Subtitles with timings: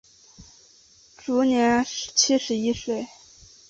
[1.15, 3.07] 卒年七十一岁。